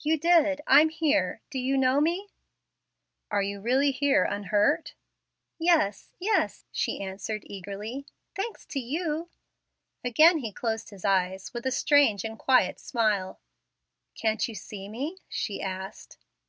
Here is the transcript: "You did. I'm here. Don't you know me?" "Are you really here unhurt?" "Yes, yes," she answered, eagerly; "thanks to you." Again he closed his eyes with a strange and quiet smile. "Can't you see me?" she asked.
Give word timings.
"You 0.00 0.18
did. 0.18 0.60
I'm 0.66 0.88
here. 0.88 1.40
Don't 1.52 1.62
you 1.62 1.76
know 1.78 2.00
me?" 2.00 2.30
"Are 3.30 3.42
you 3.42 3.60
really 3.60 3.92
here 3.92 4.24
unhurt?" 4.24 4.94
"Yes, 5.56 6.10
yes," 6.18 6.64
she 6.72 6.98
answered, 7.00 7.44
eagerly; 7.46 8.06
"thanks 8.34 8.66
to 8.66 8.80
you." 8.80 9.30
Again 10.02 10.38
he 10.38 10.52
closed 10.52 10.90
his 10.90 11.04
eyes 11.04 11.54
with 11.54 11.64
a 11.64 11.70
strange 11.70 12.24
and 12.24 12.36
quiet 12.36 12.80
smile. 12.80 13.38
"Can't 14.16 14.48
you 14.48 14.56
see 14.56 14.88
me?" 14.88 15.18
she 15.28 15.62
asked. 15.62 16.18